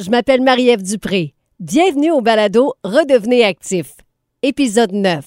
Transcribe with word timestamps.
je 0.00 0.10
m'appelle 0.10 0.42
Marie-Ève 0.42 0.82
Dupré. 0.82 1.34
Bienvenue 1.58 2.12
au 2.12 2.20
balado 2.20 2.72
Redevenez 2.84 3.44
actif. 3.44 3.94
Épisode 4.42 4.92
9. 4.92 5.24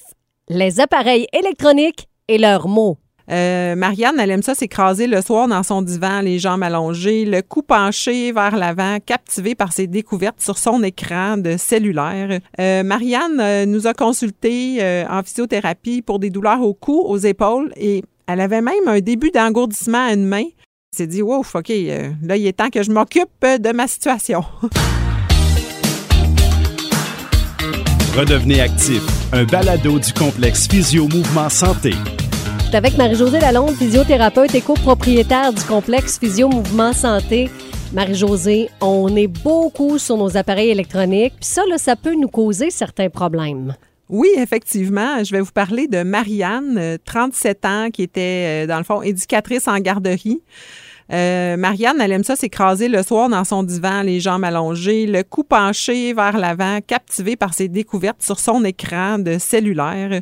Les 0.48 0.80
appareils 0.80 1.26
électroniques 1.34 2.08
et 2.26 2.38
leurs 2.38 2.68
mots. 2.68 2.96
Euh, 3.30 3.76
Marianne, 3.76 4.18
elle 4.18 4.30
aime 4.30 4.42
ça 4.42 4.54
s'écraser 4.54 5.06
le 5.06 5.20
soir 5.20 5.46
dans 5.46 5.62
son 5.62 5.82
divan, 5.82 6.22
les 6.22 6.38
jambes 6.38 6.62
allongées, 6.62 7.26
le 7.26 7.42
cou 7.42 7.62
penché 7.62 8.32
vers 8.32 8.56
l'avant, 8.56 8.96
captivée 9.04 9.54
par 9.54 9.74
ses 9.74 9.86
découvertes 9.86 10.40
sur 10.40 10.56
son 10.56 10.82
écran 10.82 11.36
de 11.36 11.58
cellulaire. 11.58 12.40
Euh, 12.58 12.82
Marianne 12.82 13.40
euh, 13.40 13.66
nous 13.66 13.86
a 13.86 13.92
consulté 13.92 14.78
en 15.08 15.22
physiothérapie 15.22 16.00
pour 16.00 16.18
des 16.18 16.30
douleurs 16.30 16.62
au 16.62 16.72
cou, 16.72 16.98
aux 16.98 17.18
épaules 17.18 17.72
et 17.76 18.02
elle 18.26 18.40
avait 18.40 18.62
même 18.62 18.88
un 18.88 19.00
début 19.00 19.30
d'engourdissement 19.30 20.06
à 20.06 20.14
une 20.14 20.24
main 20.24 20.46
s'est 20.94 21.06
dit, 21.06 21.22
wow, 21.22 21.40
OK, 21.54 21.70
euh, 21.70 22.10
là, 22.22 22.36
il 22.36 22.46
est 22.46 22.52
temps 22.52 22.68
que 22.68 22.82
je 22.82 22.90
m'occupe 22.90 23.30
de 23.40 23.72
ma 23.72 23.86
situation. 23.88 24.44
Redevenez 28.14 28.60
actif, 28.60 29.02
un 29.32 29.44
balado 29.44 29.98
du 29.98 30.12
complexe 30.12 30.68
Physio-Mouvement 30.68 31.48
Santé. 31.48 31.92
Je 32.58 32.64
suis 32.66 32.76
avec 32.76 32.98
Marie-Josée 32.98 33.40
Lalonde, 33.40 33.74
physiothérapeute 33.74 34.54
et 34.54 34.60
copropriétaire 34.60 35.54
du 35.54 35.62
complexe 35.62 36.18
Physio-Mouvement 36.18 36.92
Santé. 36.92 37.48
Marie-Josée, 37.94 38.68
on 38.82 39.16
est 39.16 39.28
beaucoup 39.28 39.96
sur 39.96 40.18
nos 40.18 40.36
appareils 40.36 40.68
électroniques, 40.68 41.32
puis 41.40 41.48
ça, 41.48 41.62
là, 41.70 41.78
ça 41.78 41.96
peut 41.96 42.14
nous 42.14 42.28
causer 42.28 42.70
certains 42.70 43.08
problèmes. 43.08 43.74
Oui, 44.12 44.28
effectivement. 44.36 45.24
Je 45.24 45.32
vais 45.32 45.40
vous 45.40 45.52
parler 45.52 45.88
de 45.88 46.02
Marianne, 46.02 46.98
37 47.02 47.64
euh, 47.64 47.68
ans, 47.68 47.90
qui 47.90 48.02
était, 48.02 48.64
euh, 48.64 48.66
dans 48.66 48.76
le 48.76 48.84
fond, 48.84 49.00
éducatrice 49.00 49.66
en 49.66 49.78
garderie. 49.78 50.42
Euh, 51.12 51.56
Marianne, 51.56 52.00
elle 52.00 52.12
aime 52.12 52.24
ça 52.24 52.36
s'écraser 52.36 52.88
le 52.88 53.02
soir 53.02 53.28
dans 53.28 53.44
son 53.44 53.62
divan, 53.62 54.02
les 54.02 54.20
jambes 54.20 54.44
allongées, 54.44 55.06
le 55.06 55.22
cou 55.22 55.42
penché 55.44 56.12
vers 56.12 56.36
l'avant, 56.38 56.78
captivée 56.86 57.36
par 57.36 57.54
ses 57.54 57.68
découvertes 57.68 58.22
sur 58.22 58.38
son 58.38 58.64
écran 58.64 59.18
de 59.18 59.38
cellulaire. 59.38 60.20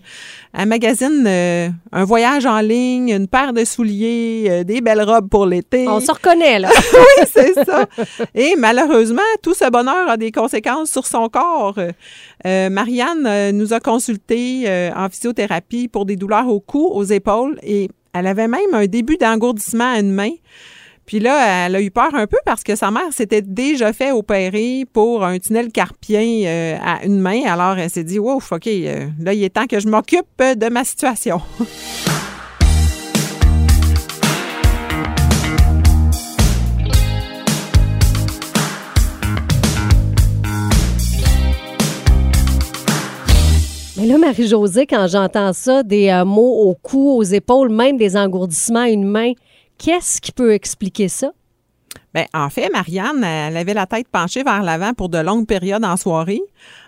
Elle 0.52 0.68
magasine 0.68 1.24
euh, 1.26 1.68
un 1.92 2.04
voyage 2.04 2.46
en 2.46 2.60
ligne, 2.60 3.10
une 3.10 3.28
paire 3.28 3.52
de 3.52 3.64
souliers, 3.64 4.46
euh, 4.48 4.64
des 4.64 4.80
belles 4.80 5.02
robes 5.02 5.28
pour 5.28 5.46
l'été. 5.46 5.86
On 5.88 6.00
se 6.00 6.12
reconnaît, 6.12 6.58
là. 6.58 6.70
oui, 6.92 7.26
c'est 7.32 7.54
ça. 7.64 7.86
Et 8.34 8.54
malheureusement, 8.56 9.22
tout 9.42 9.54
ce 9.54 9.70
bonheur 9.70 10.08
a 10.08 10.16
des 10.16 10.32
conséquences 10.32 10.90
sur 10.90 11.06
son 11.06 11.28
corps. 11.28 11.78
Marianne 12.44 13.56
nous 13.56 13.72
a 13.72 13.80
consulté 13.80 14.90
en 14.96 15.08
physiothérapie 15.08 15.88
pour 15.88 16.06
des 16.06 16.16
douleurs 16.16 16.48
au 16.48 16.60
cou, 16.60 16.86
aux 16.86 17.04
épaules 17.04 17.58
et 17.62 17.88
elle 18.12 18.26
avait 18.26 18.48
même 18.48 18.74
un 18.74 18.86
début 18.86 19.16
d'engourdissement 19.16 19.92
à 19.92 20.00
une 20.00 20.12
main. 20.12 20.30
Puis 21.06 21.18
là, 21.18 21.66
elle 21.66 21.76
a 21.76 21.80
eu 21.80 21.90
peur 21.90 22.14
un 22.14 22.26
peu 22.26 22.38
parce 22.44 22.62
que 22.62 22.76
sa 22.76 22.90
mère 22.90 23.12
s'était 23.12 23.42
déjà 23.42 23.92
fait 23.92 24.12
opérer 24.12 24.84
pour 24.92 25.24
un 25.24 25.38
tunnel 25.38 25.72
carpien 25.72 26.42
euh, 26.44 26.76
à 26.80 27.04
une 27.04 27.20
main. 27.20 27.42
Alors, 27.46 27.78
elle 27.78 27.90
s'est 27.90 28.04
dit, 28.04 28.18
wow, 28.18 28.40
OK, 28.50 28.66
euh, 28.66 29.08
là, 29.18 29.34
il 29.34 29.42
est 29.42 29.50
temps 29.50 29.66
que 29.66 29.80
je 29.80 29.88
m'occupe 29.88 30.26
de 30.38 30.68
ma 30.68 30.84
situation. 30.84 31.40
Mais 44.00 44.06
là, 44.06 44.16
Marie-Josée, 44.16 44.86
quand 44.86 45.08
j'entends 45.08 45.52
ça, 45.52 45.82
des 45.82 46.08
euh, 46.08 46.24
mots 46.24 46.62
au 46.62 46.74
cou, 46.74 47.18
aux 47.18 47.22
épaules, 47.22 47.68
même 47.68 47.98
des 47.98 48.16
engourdissements 48.16 48.84
à 48.84 48.88
une 48.88 49.04
main, 49.04 49.32
qu'est-ce 49.80 50.20
qui 50.20 50.30
peut 50.30 50.52
expliquer 50.52 51.08
ça? 51.08 51.32
Bien, 52.14 52.26
en 52.34 52.50
fait, 52.50 52.68
Marianne, 52.70 53.24
elle 53.24 53.56
avait 53.56 53.74
la 53.74 53.86
tête 53.86 54.08
penchée 54.08 54.42
vers 54.42 54.62
l'avant 54.62 54.92
pour 54.94 55.08
de 55.08 55.18
longues 55.18 55.46
périodes 55.46 55.84
en 55.84 55.96
soirée. 55.96 56.42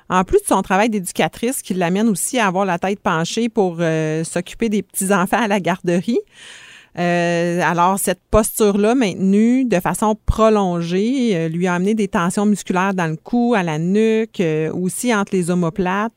En 0.08 0.24
plus 0.24 0.40
de 0.42 0.46
son 0.46 0.62
travail 0.62 0.90
d'éducatrice 0.90 1.62
qui 1.62 1.74
l'amène 1.74 2.08
aussi 2.08 2.38
à 2.38 2.48
avoir 2.48 2.66
la 2.66 2.78
tête 2.78 3.00
penchée 3.00 3.48
pour 3.48 3.76
euh, 3.80 4.24
s'occuper 4.24 4.68
des 4.68 4.82
petits-enfants 4.82 5.42
à 5.42 5.48
la 5.48 5.58
garderie. 5.58 6.18
Euh, 6.98 7.62
alors, 7.62 7.98
cette 7.98 8.20
posture-là 8.30 8.94
maintenue 8.94 9.64
de 9.64 9.80
façon 9.80 10.16
prolongée 10.26 11.48
lui 11.48 11.66
a 11.66 11.74
amené 11.74 11.94
des 11.94 12.08
tensions 12.08 12.44
musculaires 12.44 12.92
dans 12.92 13.06
le 13.06 13.16
cou, 13.16 13.54
à 13.56 13.62
la 13.62 13.78
nuque, 13.78 14.42
aussi 14.74 15.14
entre 15.14 15.34
les 15.34 15.50
omoplates. 15.50 16.12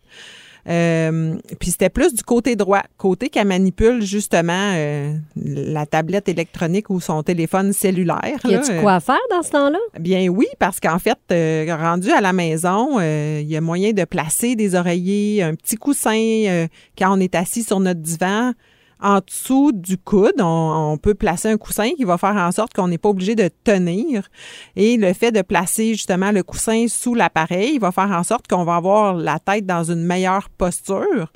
Euh, 0.68 1.36
puis 1.60 1.72
c'était 1.72 1.90
plus 1.90 2.14
du 2.14 2.24
côté 2.24 2.56
droit, 2.56 2.82
côté 2.98 3.30
qu'elle 3.30 3.48
manipule 3.48 4.02
justement 4.02 4.72
euh, 4.74 5.14
la 5.36 5.86
tablette 5.86 6.28
électronique 6.28 6.90
ou 6.90 7.00
son 7.00 7.22
téléphone 7.22 7.72
cellulaire. 7.72 8.40
Y 8.46 8.56
a-tu 8.56 8.82
quoi 8.82 9.00
faire 9.00 9.20
dans 9.30 9.44
ce 9.44 9.52
temps-là? 9.52 9.78
Bien 10.00 10.28
oui, 10.28 10.48
parce 10.58 10.80
qu'en 10.80 10.98
fait, 10.98 11.20
euh, 11.32 11.76
rendu 11.80 12.12
à 12.12 12.22
la 12.22 12.34
maison, 12.34 13.00
il 13.00 13.48
y 13.48 13.56
a 13.56 13.62
moyen 13.62 13.92
de 13.92 14.06
placer 14.06 14.56
des 14.56 14.76
oreillers, 14.76 15.44
un 15.44 15.54
petit 15.56 15.76
coussin 15.76 16.68
quand 16.98 17.16
on 17.16 17.20
est 17.20 17.36
assis 17.36 17.64
sur 17.64 17.80
notre 17.80 18.00
divan 18.00 18.54
en 19.06 19.20
dessous 19.20 19.72
du 19.72 20.00
coude, 20.00 20.34
on, 20.40 20.98
peut 20.98 21.14
placer 21.14 21.50
un 21.50 21.58
coussin 21.58 21.92
qui 21.96 22.06
va 22.06 22.18
faire 22.18 22.36
en 22.36 22.52
sorte 22.52 22.74
qu'on 22.74 22.88
n'est 22.88 22.98
pas 22.98 23.10
obligé 23.10 23.36
de 23.36 23.52
tenir. 23.64 24.28
Et 24.76 24.98
le 24.98 25.14
fait 25.14 25.32
de 25.32 25.44
placer 25.44 25.90
justement 25.90 26.32
le 26.32 26.42
coussin 26.42 26.88
sous 26.88 27.14
l'appareil 27.14 27.78
va 27.78 27.92
faire 27.92 28.10
en 28.10 28.24
sorte 28.24 28.48
qu'on 28.48 28.64
va 28.64 28.78
avoir 28.78 29.14
la 29.14 29.38
tête 29.38 29.68
dans 29.68 29.84
une 29.84 30.04
meilleure 30.04 30.50
posture. 30.50 31.32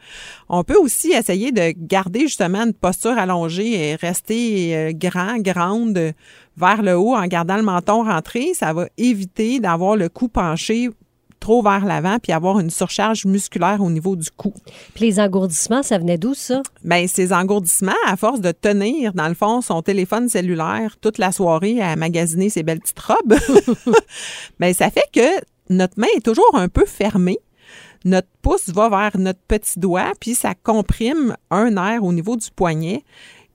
On 0.49 0.63
peut 0.63 0.77
aussi 0.77 1.11
essayer 1.11 1.51
de 1.51 1.71
garder 1.77 2.21
justement 2.21 2.63
une 2.63 2.73
posture 2.73 3.19
allongée 3.19 3.91
et 3.91 3.95
rester 3.95 4.75
euh, 4.75 4.91
grand, 4.91 5.37
grande 5.37 6.13
vers 6.57 6.81
le 6.81 6.97
haut 6.97 7.15
en 7.15 7.27
gardant 7.27 7.57
le 7.57 7.61
menton 7.63 8.03
rentré. 8.03 8.55
Ça 8.55 8.73
va 8.73 8.87
éviter 8.97 9.59
d'avoir 9.59 9.95
le 9.95 10.09
cou 10.09 10.27
penché 10.27 10.89
trop 11.39 11.61
vers 11.61 11.85
l'avant 11.85 12.17
puis 12.19 12.31
avoir 12.31 12.59
une 12.59 12.69
surcharge 12.69 13.25
musculaire 13.25 13.81
au 13.81 13.89
niveau 13.89 14.15
du 14.15 14.29
cou. 14.31 14.53
Puis 14.93 15.05
les 15.05 15.19
engourdissements, 15.19 15.83
ça 15.83 15.97
venait 15.97 16.17
d'où 16.17 16.33
ça? 16.33 16.61
Bien, 16.83 17.07
ces 17.07 17.33
engourdissements, 17.33 17.91
à 18.05 18.15
force 18.15 18.41
de 18.41 18.51
tenir, 18.51 19.13
dans 19.13 19.27
le 19.27 19.33
fond, 19.33 19.61
son 19.61 19.81
téléphone 19.81 20.29
cellulaire 20.29 20.97
toute 21.01 21.17
la 21.17 21.31
soirée 21.31 21.81
à 21.81 21.95
magasiner 21.95 22.49
ses 22.49 22.63
belles 22.63 22.79
petites 22.79 22.99
robes, 22.99 23.35
bien, 24.59 24.73
ça 24.73 24.89
fait 24.89 25.09
que 25.13 25.45
notre 25.69 25.99
main 25.99 26.07
est 26.15 26.25
toujours 26.25 26.55
un 26.55 26.67
peu 26.67 26.85
fermée 26.85 27.39
notre 28.05 28.29
pouce 28.41 28.69
va 28.69 28.89
vers 28.89 29.17
notre 29.17 29.41
petit 29.41 29.79
doigt, 29.79 30.13
puis 30.19 30.35
ça 30.35 30.53
comprime 30.55 31.35
un 31.51 31.71
nerf 31.71 32.03
au 32.03 32.13
niveau 32.13 32.35
du 32.37 32.49
poignet 32.51 33.03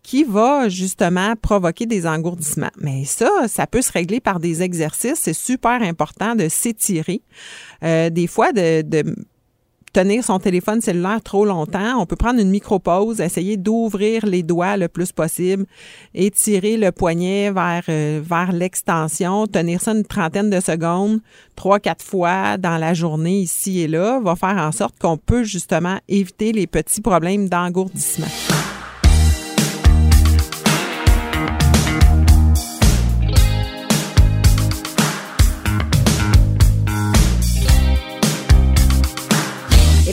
qui 0.04 0.22
va 0.22 0.68
justement 0.68 1.34
provoquer 1.34 1.86
des 1.86 2.06
engourdissements. 2.06 2.70
Mais 2.78 3.04
ça, 3.04 3.30
ça 3.48 3.66
peut 3.66 3.82
se 3.82 3.90
régler 3.90 4.20
par 4.20 4.38
des 4.38 4.62
exercices. 4.62 5.18
C'est 5.18 5.32
super 5.32 5.82
important 5.82 6.36
de 6.36 6.48
s'étirer. 6.48 7.22
Euh, 7.82 8.10
des 8.10 8.26
fois, 8.26 8.52
de, 8.52 8.82
de 8.82 9.16
tenir 9.94 10.22
son 10.22 10.38
téléphone 10.38 10.82
cellulaire 10.82 11.22
trop 11.22 11.46
longtemps, 11.46 11.98
on 11.98 12.04
peut 12.04 12.16
prendre 12.16 12.38
une 12.38 12.50
micro-pause, 12.50 13.20
essayer 13.20 13.56
d'ouvrir 13.56 14.26
les 14.26 14.42
doigts 14.42 14.76
le 14.76 14.88
plus 14.88 15.10
possible, 15.10 15.64
étirer 16.14 16.76
le 16.76 16.92
poignet 16.92 17.50
vers, 17.50 17.84
euh, 17.88 18.20
vers 18.22 18.52
l'extension, 18.52 19.46
tenir 19.46 19.80
ça 19.80 19.92
une 19.92 20.04
trentaine 20.04 20.50
de 20.50 20.60
secondes, 20.60 21.20
trois, 21.56 21.80
quatre 21.80 22.04
fois 22.04 22.58
dans 22.58 22.76
la 22.76 22.92
journée 22.92 23.38
ici 23.38 23.80
et 23.80 23.88
là, 23.88 24.20
va 24.20 24.36
faire 24.36 24.58
en 24.58 24.72
sorte 24.72 24.98
qu'on 24.98 25.16
peut 25.16 25.44
justement 25.44 25.98
éviter 26.08 26.52
les 26.52 26.66
petits 26.66 27.00
problèmes 27.00 27.48
d'engourdissement. 27.48 28.26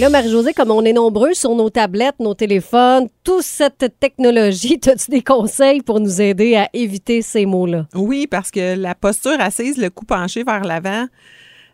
Marie-Josée, 0.10 0.54
comme 0.54 0.72
on 0.72 0.84
est 0.84 0.94
nombreux 0.94 1.34
sur 1.34 1.54
nos 1.54 1.70
tablettes, 1.70 2.20
nos 2.20 2.34
téléphones, 2.34 3.08
toute 3.24 3.44
cette 3.44 3.94
technologie, 4.00 4.80
as-tu 4.88 5.12
des 5.12 5.22
conseils 5.22 5.82
pour 5.82 6.00
nous 6.00 6.22
aider 6.22 6.56
à 6.56 6.70
éviter 6.74 7.22
ces 7.22 7.46
mots-là? 7.46 7.88
Oui, 7.94 8.26
parce 8.26 8.50
que 8.50 8.76
la 8.76 8.96
posture 8.96 9.40
assise, 9.40 9.78
le 9.78 9.90
cou 9.90 10.06
penché 10.06 10.44
vers 10.44 10.64
l'avant, 10.64 11.06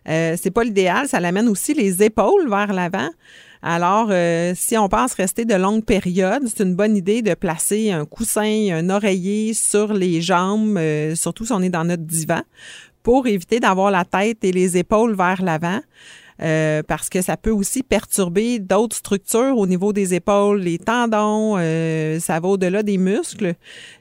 euh, 0.10 0.36
c'est 0.42 0.51
pas 0.51 0.63
l'idéal. 0.63 1.07
Ça 1.07 1.19
l'amène 1.19 1.48
aussi 1.48 1.74
les 1.74 2.04
épaules 2.04 2.50
vers 2.50 2.74
l'avant. 2.74 3.10
Alors, 3.62 4.10
euh, 4.12 4.54
si 4.56 4.78
on 4.78 4.90
pense 4.90 5.13
rester 5.13 5.46
de 5.46 5.56
longues 5.56 5.86
périodes, 5.86 6.44
c'est 6.48 6.63
une 6.63 6.75
bonne 6.75 6.96
idée 6.96 7.22
de 7.22 7.34
placer 7.34 7.92
un 7.92 8.06
coussin, 8.06 8.69
un 8.72 8.90
oreiller 8.90 9.54
sur 9.54 9.94
les 9.94 10.22
jambes, 10.22 10.78
euh, 10.78 11.16
surtout 11.16 11.46
si 11.46 11.54
on 11.54 11.62
est 11.62 11.69
dans 11.69 11.86
notre 11.86 12.04
divan, 12.04 12.42
pour 13.04 13.28
éviter 13.28 13.60
d'avoir 13.60 13.90
la 13.90 14.06
tête 14.06 14.44
et 14.44 14.51
les 14.51 14.78
épaules 14.78 15.16
vers 15.16 15.42
l'avant. 15.42 15.80
Euh, 16.42 16.84
parce 16.88 17.10
que 17.10 17.22
ça 17.22 17.36
peut 17.36 17.51
aussi 17.51 17.81
perturber 17.81 18.60
d'autres 18.60 18.95
structures 18.95 19.57
au 19.57 19.66
niveau 19.66 19.92
des 19.92 20.13
épaules, 20.13 20.60
les 20.60 20.78
tendons, 20.78 21.56
euh, 21.57 22.19
ça 22.19 22.39
va 22.39 22.48
au-delà 22.48 22.84
des 22.84 23.00
muscles 23.00 23.56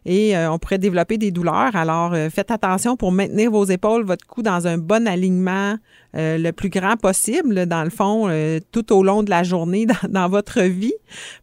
et 0.04 0.36
euh, 0.36 0.52
on 0.52 0.58
pourrait 0.58 0.78
développer 0.78 1.16
des 1.16 1.30
douleurs. 1.30 1.74
Alors, 1.74 2.14
faites 2.30 2.50
attention 2.50 2.96
pour 2.96 3.10
maintenir 3.10 3.50
vos 3.50 3.64
épaules, 3.64 4.04
votre 4.04 4.26
cou 4.26 4.42
dans 4.42 4.66
un 4.66 4.78
bon 4.78 5.06
alignement 5.08 5.76
le 6.18 6.50
plus 6.50 6.70
grand 6.70 6.96
possible, 6.96 7.66
dans 7.66 7.84
le 7.84 7.90
fond, 7.90 8.30
tout 8.72 8.90
au 8.94 9.02
long 9.02 9.22
de 9.22 9.28
la 9.28 9.42
journée 9.42 9.84
dans, 10.02 10.08
dans, 10.08 10.28
votre 10.30 10.62
vie 10.62 10.94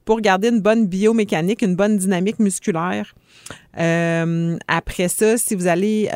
pour 0.04 0.19
garder 0.19 0.50
une 0.50 0.62
bonne 0.62 0.88
biomécanique, 0.88 1.62
une 1.62 1.75
bonne 1.75 1.98
dynamique 1.98 2.40
musculaire. 2.40 3.13
après 3.75 5.07
ça, 5.10 5.38
si 5.38 5.54
vous 5.54 5.68
allez 5.68 6.10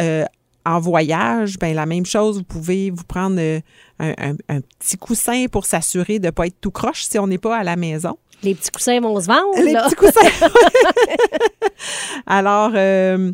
en 0.67 0.79
voyage, 0.79 1.57
ben 1.59 1.73
la 1.75 1.85
même 1.85 2.05
chose, 2.05 2.37
vous 2.37 2.43
pouvez 2.43 2.89
vous 2.91 3.03
prendre 3.05 3.37
euh, 3.39 3.59
un, 3.99 4.11
un- 4.17 4.35
un 4.57 4.59
petit 4.79 4.97
coussin 4.97 5.45
pour 5.51 5.65
s'assurer 5.65 6.19
de 6.19 6.25
ne 6.27 6.31
pas 6.31 6.47
être 6.47 6.59
tout 6.61 6.71
croche 6.71 7.03
si 7.03 7.17
on 7.19 7.27
n'est 7.27 7.37
pas 7.37 7.57
à 7.57 7.63
la 7.63 7.75
maison. 7.75 8.17
Les 8.43 8.53
petits 8.53 8.69
coussins 8.71 8.99
vont 8.99 9.19
se 9.19 9.25
vendre. 9.27 9.57
Les 9.63 9.71
là. 9.73 9.85
petits 9.85 9.95
coussins. 9.95 10.29
Alors, 12.27 12.71
euh, 12.75 13.31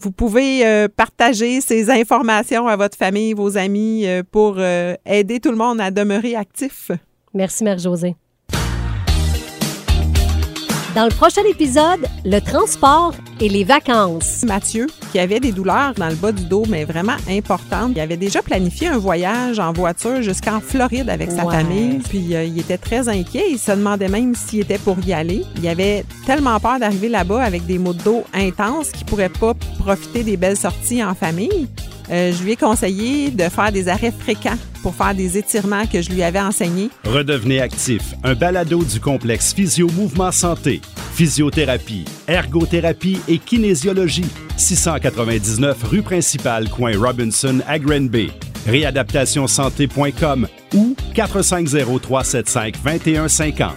vous 0.00 0.10
pouvez 0.10 0.66
euh, 0.66 0.88
partager 0.88 1.60
ces 1.60 1.90
informations 1.90 2.66
à 2.66 2.76
votre 2.76 2.96
famille, 2.96 3.34
vos 3.34 3.58
amis, 3.58 4.06
euh, 4.06 4.22
pour 4.30 4.58
aider 5.04 5.40
tout 5.40 5.50
le 5.50 5.56
monde 5.58 5.80
à 5.80 5.90
demeurer 5.90 6.36
actif. 6.36 6.90
Merci, 7.34 7.64
Marie-Josée. 7.64 8.16
Dans 10.96 11.04
le 11.04 11.10
prochain 11.10 11.42
épisode, 11.46 12.06
le 12.24 12.40
transport 12.40 13.12
et 13.38 13.50
les 13.50 13.64
vacances. 13.64 14.44
Mathieu, 14.46 14.86
qui 15.12 15.18
avait 15.18 15.40
des 15.40 15.52
douleurs 15.52 15.92
dans 15.94 16.08
le 16.08 16.14
bas 16.14 16.32
du 16.32 16.44
dos, 16.44 16.64
mais 16.70 16.86
vraiment 16.86 17.16
importantes, 17.28 17.92
il 17.94 18.00
avait 18.00 18.16
déjà 18.16 18.40
planifié 18.40 18.88
un 18.88 18.96
voyage 18.96 19.58
en 19.58 19.74
voiture 19.74 20.22
jusqu'en 20.22 20.58
Floride 20.58 21.10
avec 21.10 21.30
sa 21.30 21.44
Ouais. 21.44 21.54
famille. 21.54 21.98
Puis 22.08 22.34
euh, 22.34 22.44
il 22.44 22.58
était 22.58 22.78
très 22.78 23.10
inquiet. 23.10 23.44
Il 23.50 23.58
se 23.58 23.72
demandait 23.72 24.08
même 24.08 24.34
s'il 24.34 24.60
était 24.60 24.78
pour 24.78 24.96
y 25.06 25.12
aller. 25.12 25.44
Il 25.58 25.68
avait 25.68 26.06
tellement 26.24 26.58
peur 26.60 26.78
d'arriver 26.78 27.10
là-bas 27.10 27.42
avec 27.42 27.66
des 27.66 27.76
maux 27.76 27.92
de 27.92 28.02
dos 28.02 28.24
intenses 28.32 28.90
qu'il 28.90 29.04
pourrait 29.04 29.28
pas 29.28 29.52
profiter 29.78 30.22
des 30.24 30.38
belles 30.38 30.56
sorties 30.56 31.04
en 31.04 31.14
famille. 31.14 31.68
Euh, 32.10 32.32
je 32.32 32.42
lui 32.42 32.52
ai 32.52 32.56
conseillé 32.56 33.30
de 33.30 33.44
faire 33.44 33.72
des 33.72 33.88
arrêts 33.88 34.12
fréquents 34.16 34.56
pour 34.82 34.94
faire 34.94 35.14
des 35.14 35.36
étirements 35.36 35.86
que 35.86 36.02
je 36.02 36.10
lui 36.10 36.22
avais 36.22 36.40
enseignés. 36.40 36.90
Redevenez 37.04 37.60
actif, 37.60 38.14
un 38.22 38.34
balado 38.34 38.84
du 38.84 39.00
complexe 39.00 39.52
Physio 39.52 39.88
Mouvement 39.94 40.32
Santé. 40.32 40.80
Physiothérapie, 41.14 42.04
ergothérapie 42.28 43.18
et 43.26 43.38
kinésiologie. 43.38 44.26
699 44.56 45.82
rue 45.84 46.02
principale, 46.02 46.68
coin 46.68 46.92
Robinson 46.98 47.60
à 47.66 47.78
Granby. 47.78 48.30
Réadaptationsanté.com 48.66 50.46
ou 50.74 50.96
450-375-2150. 51.14 53.70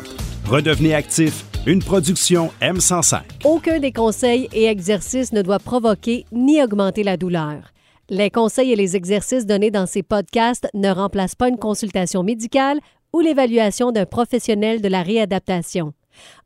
Redevenez 0.46 0.96
actif, 0.96 1.46
une 1.66 1.84
production 1.84 2.52
M105. 2.62 3.22
Aucun 3.44 3.80
des 3.80 3.92
conseils 3.92 4.50
et 4.52 4.66
exercices 4.66 5.32
ne 5.32 5.42
doit 5.42 5.60
provoquer 5.60 6.26
ni 6.32 6.62
augmenter 6.62 7.04
la 7.04 7.18
douleur. 7.18 7.58
Les 8.12 8.32
conseils 8.32 8.72
et 8.72 8.76
les 8.76 8.96
exercices 8.96 9.46
donnés 9.46 9.70
dans 9.70 9.86
ces 9.86 10.02
podcasts 10.02 10.68
ne 10.74 10.90
remplacent 10.90 11.36
pas 11.36 11.48
une 11.48 11.60
consultation 11.60 12.24
médicale 12.24 12.80
ou 13.14 13.20
l'évaluation 13.20 13.92
d'un 13.92 14.08
professionnel 14.08 14.82
de 14.82 14.88
la 14.88 15.04
réadaptation. 15.04 15.94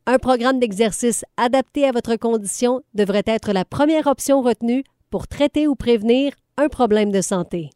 Un 0.04 0.18
programme 0.18 0.58
d'exercice 0.58 1.24
adapté 1.38 1.86
à 1.86 1.92
votre 1.92 2.16
condition 2.16 2.82
devrait 2.92 3.22
être 3.26 3.52
la 3.52 3.64
première 3.64 4.08
option 4.08 4.42
retenue 4.42 4.84
pour 5.08 5.26
traiter 5.26 5.66
ou 5.66 5.74
prévenir 5.74 6.34
un 6.58 6.68
problème 6.68 7.10
de 7.10 7.22
santé. 7.22 7.70